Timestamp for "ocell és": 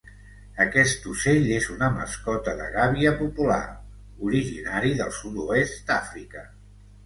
1.11-1.67